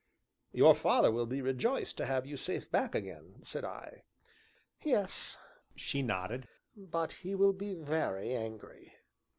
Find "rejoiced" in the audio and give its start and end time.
1.43-1.95